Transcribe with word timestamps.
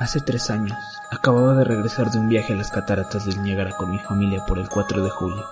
Hace 0.00 0.20
tres 0.20 0.48
años, 0.48 0.78
acababa 1.10 1.56
de 1.56 1.64
regresar 1.64 2.12
de 2.12 2.20
un 2.20 2.28
viaje 2.28 2.52
a 2.52 2.56
las 2.56 2.70
cataratas 2.70 3.24
del 3.24 3.42
Niágara 3.42 3.72
con 3.76 3.90
mi 3.90 3.98
familia 3.98 4.46
por 4.46 4.60
el 4.60 4.68
4 4.68 5.02
de 5.02 5.10
julio. 5.10 5.44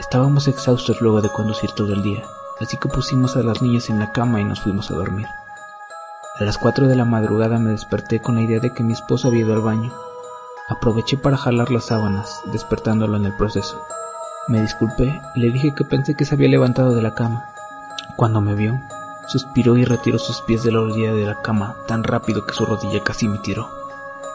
Estábamos 0.00 0.48
exhaustos 0.48 1.02
luego 1.02 1.20
de 1.20 1.28
conducir 1.28 1.70
todo 1.72 1.92
el 1.92 2.02
día, 2.02 2.24
así 2.60 2.78
que 2.78 2.88
pusimos 2.88 3.36
a 3.36 3.42
las 3.42 3.60
niñas 3.60 3.90
en 3.90 3.98
la 3.98 4.10
cama 4.10 4.40
y 4.40 4.44
nos 4.44 4.62
fuimos 4.62 4.90
a 4.90 4.94
dormir. 4.94 5.26
A 6.40 6.44
las 6.44 6.56
4 6.56 6.88
de 6.88 6.96
la 6.96 7.04
madrugada 7.04 7.58
me 7.58 7.72
desperté 7.72 8.20
con 8.20 8.36
la 8.36 8.40
idea 8.40 8.58
de 8.58 8.72
que 8.72 8.82
mi 8.82 8.94
esposo 8.94 9.28
había 9.28 9.44
ido 9.44 9.52
al 9.52 9.60
baño. 9.60 9.92
Aproveché 10.70 11.18
para 11.18 11.36
jalar 11.36 11.70
las 11.70 11.84
sábanas, 11.84 12.40
despertándolo 12.52 13.18
en 13.18 13.26
el 13.26 13.36
proceso. 13.36 13.84
Me 14.48 14.62
disculpé 14.62 15.20
y 15.34 15.40
le 15.40 15.50
dije 15.50 15.74
que 15.74 15.84
pensé 15.84 16.14
que 16.14 16.24
se 16.24 16.36
había 16.36 16.48
levantado 16.48 16.94
de 16.94 17.02
la 17.02 17.14
cama. 17.14 17.50
Cuando 18.16 18.40
me 18.40 18.54
vio, 18.54 18.80
Suspiró 19.26 19.76
y 19.76 19.84
retiró 19.84 20.18
sus 20.18 20.40
pies 20.42 20.62
de 20.62 20.72
la 20.72 20.80
orilla 20.80 21.14
de 21.14 21.26
la 21.26 21.40
cama 21.42 21.76
tan 21.86 22.04
rápido 22.04 22.44
que 22.46 22.54
su 22.54 22.66
rodilla 22.66 23.02
casi 23.02 23.28
me 23.28 23.38
tiró. 23.38 23.68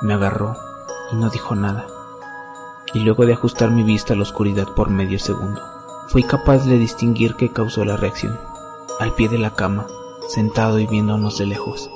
Me 0.01 0.13
agarró 0.13 0.55
y 1.11 1.15
no 1.15 1.29
dijo 1.29 1.55
nada. 1.55 1.85
Y 2.93 2.99
luego 2.99 3.25
de 3.25 3.33
ajustar 3.33 3.69
mi 3.69 3.83
vista 3.83 4.13
a 4.13 4.15
la 4.17 4.23
oscuridad 4.23 4.67
por 4.75 4.89
medio 4.89 5.19
segundo, 5.19 5.61
fui 6.07 6.23
capaz 6.23 6.65
de 6.65 6.79
distinguir 6.79 7.35
qué 7.35 7.51
causó 7.51 7.85
la 7.85 7.97
reacción. 7.97 8.39
Al 8.99 9.13
pie 9.13 9.29
de 9.29 9.37
la 9.37 9.51
cama, 9.51 9.85
sentado 10.27 10.79
y 10.79 10.87
viéndonos 10.87 11.37
de 11.37 11.45
lejos, 11.45 11.89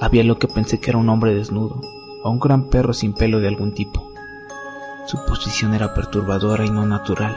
había 0.00 0.24
lo 0.24 0.38
que 0.38 0.48
pensé 0.48 0.80
que 0.80 0.90
era 0.90 0.98
un 0.98 1.08
hombre 1.08 1.34
desnudo, 1.34 1.80
o 2.24 2.30
un 2.30 2.40
gran 2.40 2.64
perro 2.64 2.92
sin 2.92 3.12
pelo 3.12 3.38
de 3.38 3.48
algún 3.48 3.74
tipo. 3.74 4.10
Su 5.06 5.24
posición 5.24 5.74
era 5.74 5.94
perturbadora 5.94 6.64
y 6.64 6.70
no 6.70 6.84
natural, 6.84 7.36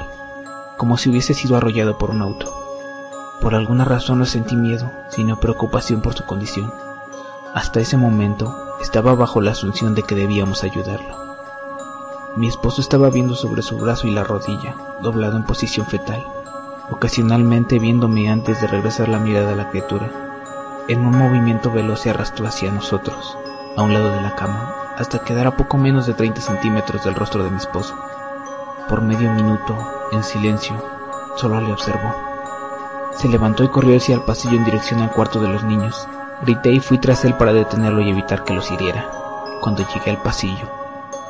como 0.78 0.98
si 0.98 1.10
hubiese 1.10 1.34
sido 1.34 1.56
arrollado 1.56 1.98
por 1.98 2.10
un 2.10 2.22
auto. 2.22 2.63
Por 3.44 3.56
alguna 3.56 3.84
razón 3.84 4.20
no 4.20 4.26
sentí 4.26 4.56
miedo, 4.56 4.90
sino 5.10 5.36
preocupación 5.36 6.00
por 6.00 6.14
su 6.14 6.24
condición. 6.24 6.74
Hasta 7.54 7.82
ese 7.82 7.98
momento 7.98 8.56
estaba 8.82 9.16
bajo 9.16 9.42
la 9.42 9.52
asunción 9.52 9.96
de 9.96 10.04
que 10.04 10.16
debíamos 10.16 10.64
ayudarlo. 10.64 11.18
Mi 12.38 12.48
esposo 12.48 12.80
estaba 12.80 13.10
viendo 13.10 13.36
sobre 13.36 13.62
su 13.62 13.78
brazo 13.78 14.08
y 14.08 14.12
la 14.12 14.24
rodilla, 14.24 14.78
doblado 15.02 15.36
en 15.36 15.44
posición 15.44 15.86
fetal, 15.86 16.26
ocasionalmente 16.90 17.80
viéndome 17.80 18.30
antes 18.30 18.62
de 18.62 18.68
regresar 18.68 19.10
la 19.10 19.20
mirada 19.20 19.52
a 19.52 19.58
la 19.58 19.70
criatura. 19.70 20.10
En 20.88 21.06
un 21.06 21.18
movimiento 21.18 21.70
veloz 21.70 22.00
se 22.00 22.12
arrastró 22.12 22.48
hacia 22.48 22.72
nosotros, 22.72 23.38
a 23.76 23.82
un 23.82 23.94
lado 23.94 24.10
de 24.10 24.22
la 24.22 24.36
cama, 24.36 24.74
hasta 24.98 25.20
quedar 25.20 25.48
a 25.48 25.58
poco 25.58 25.78
menos 25.78 26.08
de 26.08 26.14
30 26.14 26.40
centímetros 26.40 27.04
del 27.04 27.16
rostro 27.16 27.44
de 27.44 27.52
mi 27.52 27.58
esposo. 27.58 27.94
Por 28.88 29.02
medio 29.02 29.30
minuto, 29.34 29.76
en 30.14 30.24
silencio, 30.24 30.82
solo 31.36 31.60
le 31.60 31.74
observó. 31.74 32.33
Se 33.18 33.28
levantó 33.28 33.64
y 33.64 33.70
corrió 33.70 33.98
hacia 33.98 34.16
el 34.16 34.22
pasillo 34.22 34.58
en 34.58 34.66
dirección 34.66 35.02
al 35.02 35.12
cuarto 35.12 35.40
de 35.40 35.50
los 35.50 35.64
niños. 35.64 36.08
Grité 36.44 36.72
y 36.72 36.80
fui 36.80 36.98
tras 36.98 37.24
él 37.26 37.36
para 37.36 37.54
detenerlo 37.54 38.02
y 38.02 38.10
evitar 38.10 38.44
que 38.44 38.54
los 38.54 38.70
hiriera. 38.72 39.10
Cuando 39.62 39.86
llegué 39.88 40.12
al 40.12 40.22
pasillo, 40.22 40.68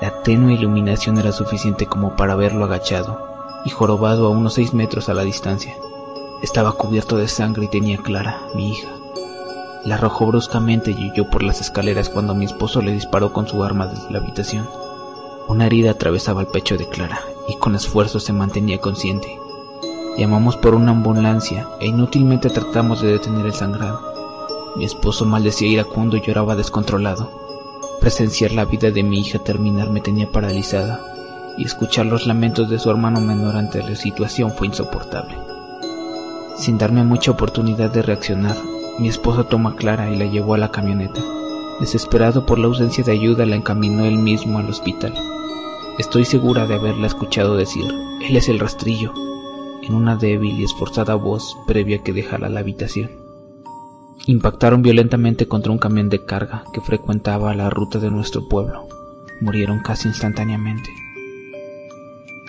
la 0.01 0.23
tenue 0.23 0.53
iluminación 0.53 1.17
era 1.17 1.31
suficiente 1.31 1.85
como 1.85 2.15
para 2.15 2.35
verlo 2.35 2.65
agachado 2.65 3.61
y 3.65 3.69
jorobado 3.69 4.27
a 4.27 4.29
unos 4.29 4.55
seis 4.55 4.73
metros 4.73 5.07
a 5.09 5.13
la 5.13 5.23
distancia. 5.23 5.75
Estaba 6.41 6.73
cubierto 6.73 7.17
de 7.17 7.27
sangre 7.27 7.65
y 7.65 7.69
tenía 7.69 7.97
Clara, 7.97 8.41
mi 8.55 8.71
hija. 8.71 8.89
La 9.85 9.95
arrojó 9.95 10.25
bruscamente 10.27 10.91
y 10.91 11.11
huyó 11.11 11.29
por 11.29 11.43
las 11.43 11.61
escaleras 11.61 12.09
cuando 12.09 12.35
mi 12.35 12.45
esposo 12.45 12.81
le 12.81 12.93
disparó 12.93 13.33
con 13.33 13.47
su 13.47 13.63
arma 13.63 13.87
desde 13.87 14.11
la 14.11 14.19
habitación. 14.19 14.67
Una 15.47 15.67
herida 15.67 15.91
atravesaba 15.91 16.41
el 16.41 16.47
pecho 16.47 16.77
de 16.77 16.87
Clara 16.87 17.19
y 17.47 17.57
con 17.57 17.75
esfuerzo 17.75 18.19
se 18.19 18.33
mantenía 18.33 18.79
consciente. 18.79 19.39
Llamamos 20.15 20.57
por 20.57 20.75
una 20.75 20.91
ambulancia 20.91 21.67
e 21.79 21.87
inútilmente 21.87 22.51
tratamos 22.51 23.01
de 23.01 23.13
detener 23.13 23.47
el 23.47 23.53
sangrado. 23.53 23.99
Mi 24.75 24.85
esposo 24.85 25.25
maldecía 25.25 25.67
iracundo 25.67 26.17
y 26.17 26.21
lloraba 26.21 26.55
descontrolado. 26.55 27.31
Presenciar 27.99 28.51
la 28.51 28.65
vida 28.65 28.91
de 28.91 29.01
mi 29.01 29.19
hija 29.19 29.39
terminar 29.39 29.89
me 29.89 30.01
tenía 30.01 30.31
paralizada 30.31 31.01
y 31.57 31.65
escuchar 31.65 32.05
los 32.05 32.27
lamentos 32.27 32.69
de 32.69 32.77
su 32.77 32.91
hermano 32.91 33.21
menor 33.21 33.55
ante 33.55 33.81
la 33.81 33.95
situación 33.95 34.51
fue 34.51 34.67
insoportable. 34.67 35.35
Sin 36.57 36.77
darme 36.77 37.03
mucha 37.03 37.31
oportunidad 37.31 37.89
de 37.89 38.03
reaccionar, 38.03 38.57
mi 38.99 39.07
esposo 39.07 39.45
tomó 39.45 39.69
a 39.69 39.75
Clara 39.75 40.11
y 40.11 40.15
la 40.15 40.25
llevó 40.25 40.53
a 40.53 40.59
la 40.59 40.69
camioneta. 40.69 41.21
Desesperado 41.79 42.45
por 42.45 42.59
la 42.59 42.67
ausencia 42.67 43.03
de 43.03 43.13
ayuda, 43.13 43.47
la 43.47 43.55
encaminó 43.55 44.05
él 44.05 44.19
mismo 44.19 44.59
al 44.59 44.69
hospital. 44.69 45.15
Estoy 45.97 46.25
segura 46.25 46.67
de 46.67 46.75
haberla 46.75 47.07
escuchado 47.07 47.55
decir, 47.55 47.91
él 48.21 48.37
es 48.37 48.47
el 48.47 48.59
rastrillo, 48.59 49.11
en 49.85 49.93
una 49.93 50.15
débil 50.15 50.59
y 50.59 50.63
esforzada 50.63 51.15
voz 51.15 51.57
previa 51.67 51.99
que 51.99 52.13
dejara 52.13 52.49
la 52.49 52.61
habitación. 52.61 53.11
Impactaron 54.25 54.81
violentamente 54.81 55.47
contra 55.47 55.71
un 55.71 55.77
camión 55.77 56.09
de 56.09 56.23
carga 56.23 56.63
que 56.73 56.81
frecuentaba 56.81 57.53
la 57.53 57.69
ruta 57.69 57.99
de 57.99 58.09
nuestro 58.09 58.47
pueblo. 58.47 58.87
Murieron 59.41 59.79
casi 59.79 60.07
instantáneamente. 60.07 60.89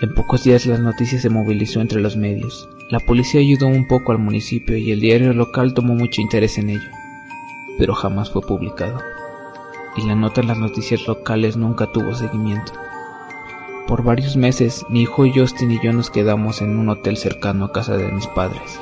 En 0.01 0.13
pocos 0.13 0.43
días 0.43 0.65
las 0.65 0.79
noticias 0.79 1.21
se 1.21 1.29
movilizó 1.29 1.81
entre 1.81 2.01
los 2.01 2.15
medios. 2.15 2.69
La 2.89 2.99
policía 2.99 3.41
ayudó 3.41 3.67
un 3.67 3.87
poco 3.87 4.11
al 4.11 4.19
municipio 4.19 4.77
y 4.77 4.91
el 4.91 4.99
diario 4.99 5.33
local 5.33 5.73
tomó 5.73 5.95
mucho 5.95 6.21
interés 6.21 6.57
en 6.57 6.69
ello, 6.69 6.89
pero 7.77 7.93
jamás 7.93 8.29
fue 8.29 8.41
publicado. 8.41 8.99
Y 9.97 10.05
la 10.05 10.15
nota 10.15 10.41
en 10.41 10.47
las 10.47 10.57
noticias 10.57 11.07
locales 11.07 11.57
nunca 11.57 11.91
tuvo 11.91 12.13
seguimiento. 12.13 12.73
Por 13.87 14.01
varios 14.01 14.35
meses, 14.35 14.83
mi 14.89 15.01
hijo 15.01 15.25
Justin 15.31 15.71
y 15.71 15.79
yo 15.79 15.93
nos 15.93 16.09
quedamos 16.09 16.63
en 16.63 16.79
un 16.79 16.89
hotel 16.89 17.17
cercano 17.17 17.65
a 17.65 17.71
casa 17.71 17.95
de 17.95 18.11
mis 18.11 18.25
padres. 18.25 18.79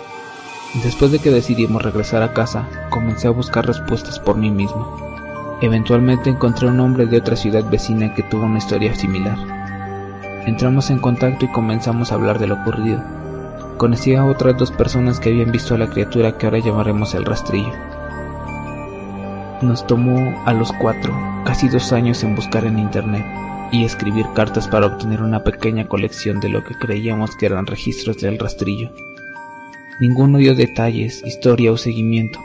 Después 0.81 1.11
de 1.11 1.19
que 1.19 1.29
decidimos 1.29 1.81
regresar 1.81 2.23
a 2.23 2.31
casa, 2.31 2.69
comencé 2.89 3.27
a 3.27 3.31
buscar 3.31 3.65
respuestas 3.65 4.17
por 4.17 4.37
mí 4.37 4.49
mismo. 4.49 4.97
Eventualmente 5.59 6.29
encontré 6.29 6.69
un 6.69 6.79
hombre 6.79 7.05
de 7.05 7.17
otra 7.17 7.35
ciudad 7.35 7.69
vecina 7.69 8.13
que 8.13 8.23
tuvo 8.23 8.45
una 8.45 8.59
historia 8.59 8.95
similar. 8.95 9.37
Entramos 10.45 10.89
en 10.89 10.99
contacto 10.99 11.43
y 11.43 11.51
comenzamos 11.51 12.13
a 12.13 12.15
hablar 12.15 12.39
de 12.39 12.47
lo 12.47 12.55
ocurrido. 12.55 13.03
Conocí 13.77 14.15
a 14.15 14.25
otras 14.25 14.57
dos 14.57 14.71
personas 14.71 15.19
que 15.19 15.31
habían 15.31 15.51
visto 15.51 15.75
a 15.75 15.79
la 15.79 15.89
criatura 15.89 16.37
que 16.37 16.45
ahora 16.45 16.59
llamaremos 16.59 17.13
el 17.13 17.25
rastrillo. 17.25 17.73
Nos 19.61 19.85
tomó 19.85 20.33
a 20.45 20.53
los 20.53 20.71
cuatro 20.71 21.13
casi 21.43 21.67
dos 21.67 21.91
años 21.91 22.23
en 22.23 22.35
buscar 22.35 22.63
en 22.63 22.79
internet 22.79 23.25
y 23.73 23.83
escribir 23.85 24.27
cartas 24.35 24.67
para 24.67 24.85
obtener 24.85 25.23
una 25.23 25.43
pequeña 25.43 25.87
colección 25.87 26.39
de 26.39 26.47
lo 26.47 26.63
que 26.63 26.75
creíamos 26.75 27.35
que 27.35 27.47
eran 27.47 27.65
registros 27.65 28.19
del 28.19 28.37
rastrillo. 28.37 28.91
Ninguno 29.99 30.37
dio 30.37 30.53
detalles, 30.53 31.23
historia 31.25 31.71
o 31.71 31.77
seguimiento. 31.77 32.39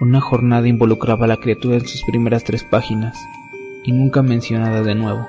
Una 0.00 0.22
jornada 0.22 0.66
involucraba 0.66 1.26
a 1.26 1.28
la 1.28 1.36
criatura 1.36 1.76
en 1.76 1.86
sus 1.86 2.02
primeras 2.04 2.42
tres 2.42 2.64
páginas 2.64 3.18
y 3.84 3.92
nunca 3.92 4.22
mencionada 4.22 4.82
de 4.82 4.94
nuevo. 4.94 5.28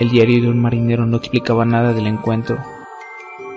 El 0.00 0.10
diario 0.10 0.42
de 0.42 0.48
un 0.48 0.60
marinero 0.60 1.06
no 1.06 1.18
explicaba 1.18 1.64
nada 1.64 1.92
del 1.92 2.08
encuentro, 2.08 2.58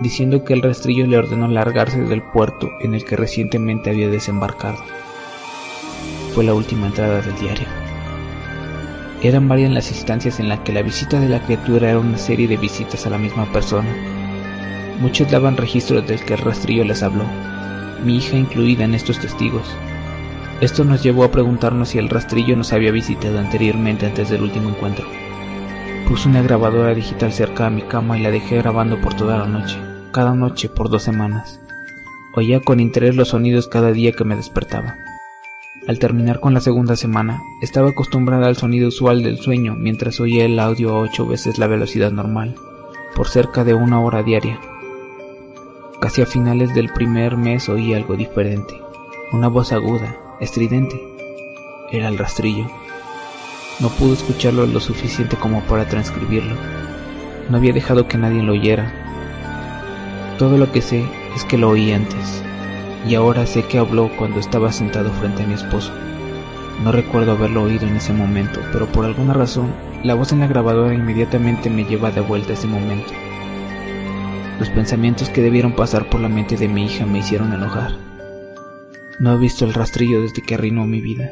diciendo 0.02 0.44
que 0.44 0.54
el 0.54 0.62
rastrillo 0.62 1.08
le 1.08 1.18
ordenó 1.18 1.48
largarse 1.48 2.04
del 2.04 2.22
puerto 2.22 2.70
en 2.80 2.94
el 2.94 3.04
que 3.06 3.16
recientemente 3.16 3.90
había 3.90 4.08
desembarcado. 4.08 4.78
Fue 6.36 6.44
la 6.44 6.54
última 6.54 6.86
entrada 6.86 7.22
del 7.22 7.36
diario. 7.40 7.89
Eran 9.22 9.50
varias 9.50 9.72
las 9.72 9.92
instancias 9.92 10.40
en 10.40 10.48
las 10.48 10.60
que 10.60 10.72
la 10.72 10.82
visita 10.82 11.20
de 11.20 11.28
la 11.28 11.42
criatura 11.42 11.90
era 11.90 12.00
una 12.00 12.18
serie 12.18 12.48
de 12.48 12.56
visitas 12.56 13.06
a 13.06 13.10
la 13.10 13.18
misma 13.18 13.52
persona. 13.52 13.90
Muchos 15.02 15.30
daban 15.30 15.58
registro 15.58 16.02
del 16.02 16.24
que 16.24 16.36
el 16.36 16.40
rastrillo 16.40 16.86
les 16.86 17.04
habló, 17.04 17.26
mi 18.06 18.16
hija 18.18 18.38
incluida 18.38 18.86
en 18.86 18.96
estos 18.96 19.20
testigos. 19.20 19.68
Esto 20.62 20.86
nos 20.86 21.04
llevó 21.04 21.26
a 21.26 21.32
preguntarnos 21.32 21.90
si 21.90 21.98
el 21.98 22.08
rastrillo 22.08 22.56
nos 22.56 22.72
había 22.72 22.92
visitado 22.92 23.40
anteriormente 23.40 24.06
antes 24.06 24.30
del 24.30 24.42
último 24.42 24.70
encuentro. 24.70 25.06
Puse 26.08 26.30
una 26.30 26.42
grabadora 26.42 26.94
digital 26.94 27.34
cerca 27.34 27.66
de 27.66 27.72
mi 27.72 27.82
cama 27.82 28.18
y 28.18 28.22
la 28.22 28.32
dejé 28.32 28.58
grabando 28.58 29.02
por 29.02 29.16
toda 29.16 29.38
la 29.38 29.48
noche, 29.48 29.78
cada 30.14 30.34
noche 30.34 30.70
por 30.70 30.90
dos 30.90 31.04
semanas. 31.04 31.60
Oía 32.36 32.62
con 32.62 32.80
interés 32.80 33.18
los 33.18 33.30
sonidos 33.30 33.68
cada 33.68 33.92
día 33.92 34.14
que 34.14 34.24
me 34.24 34.38
despertaba. 34.38 34.96
Al 35.90 35.98
terminar 35.98 36.40
con 36.40 36.54
la 36.54 36.60
segunda 36.60 36.96
semana, 36.96 37.42
estaba 37.62 37.90
acostumbrada 37.90 38.46
al 38.46 38.56
sonido 38.56 38.90
usual 38.90 39.24
del 39.24 39.40
sueño 39.40 39.74
mientras 39.76 40.20
oía 40.20 40.46
el 40.46 40.60
audio 40.60 40.92
a 40.92 41.00
ocho 41.00 41.26
veces 41.26 41.58
la 41.58 41.66
velocidad 41.66 42.12
normal, 42.12 42.54
por 43.16 43.28
cerca 43.28 43.64
de 43.64 43.74
una 43.74 44.00
hora 44.00 44.22
diaria. 44.22 44.60
Casi 46.00 46.22
a 46.22 46.28
finales 46.28 46.76
del 46.76 46.94
primer 46.94 47.38
mes 47.38 47.70
oí 47.70 47.96
algo 47.96 48.16
diferente, 48.16 48.80
una 49.32 49.48
voz 49.48 49.72
aguda, 49.72 50.16
estridente. 50.40 51.02
Era 51.92 52.10
el 52.10 52.20
rastrillo. 52.20 52.68
No 53.80 53.90
pude 53.90 54.14
escucharlo 54.14 54.68
lo 54.68 54.80
suficiente 54.82 55.38
como 55.38 55.64
para 55.64 55.88
transcribirlo. 55.88 56.54
No 57.50 57.58
había 57.58 57.74
dejado 57.74 58.08
que 58.08 58.20
nadie 58.20 58.44
lo 58.44 58.52
oyera. 58.52 58.94
Todo 60.38 60.60
lo 60.60 60.72
que 60.72 60.84
sé 60.84 61.04
es 61.36 61.46
que 61.46 61.58
lo 61.58 61.70
oí 61.70 61.92
antes 61.92 62.44
y 63.08 63.16
ahora 63.16 63.46
sé 63.46 63.64
que 63.64 63.78
habló 63.78 64.10
cuando 64.18 64.40
estaba 64.40 64.72
sentado 64.72 65.12
frente 65.14 65.44
a 65.44 65.48
mi 65.48 65.54
esposo. 65.54 65.92
No 66.84 66.92
recuerdo 66.92 67.34
haberlo 67.34 67.64
oído 67.64 67.88
en 67.88 67.98
ese 67.98 68.14
momento, 68.14 68.62
pero 68.72 68.86
por 68.88 69.06
alguna 69.06 69.34
razón, 69.34 69.74
la 70.04 70.14
voz 70.16 70.32
en 70.32 70.40
la 70.40 70.48
grabadora 70.48 70.94
inmediatamente 70.94 71.70
me 71.70 71.84
lleva 71.84 72.12
de 72.12 72.22
vuelta 72.22 72.52
a 72.52 72.54
ese 72.54 72.68
momento. 72.68 73.12
Los 74.60 74.70
pensamientos 74.70 75.30
que 75.30 75.42
debieron 75.42 75.74
pasar 75.74 76.10
por 76.10 76.22
la 76.22 76.30
mente 76.30 76.58
de 76.58 76.68
mi 76.68 76.86
hija 76.86 77.06
me 77.06 77.20
hicieron 77.20 77.54
enojar. 77.54 77.92
No 79.20 79.34
he 79.34 79.38
visto 79.38 79.66
el 79.66 79.74
rastrillo 79.74 80.22
desde 80.22 80.42
que 80.42 80.56
arruinó 80.56 80.86
mi 80.86 81.02
vida. 81.02 81.30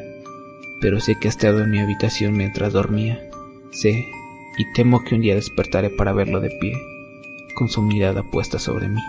pero 0.80 1.00
sé 1.00 1.16
que 1.18 1.28
ha 1.28 1.30
estado 1.30 1.62
en 1.62 1.70
mi 1.70 1.80
habitación 1.80 2.36
mientras 2.36 2.72
dormía. 2.72 3.18
Sé 3.72 4.06
y 4.58 4.72
temo 4.74 5.02
que 5.04 5.14
un 5.14 5.22
día 5.22 5.34
despertaré 5.34 5.90
para 5.90 6.12
verlo 6.12 6.40
de 6.40 6.50
pie, 6.60 6.72
con 7.54 7.68
su 7.68 7.82
mirada 7.82 8.22
puesta 8.22 8.58
sobre 8.58 8.88
mí. 8.88 9.00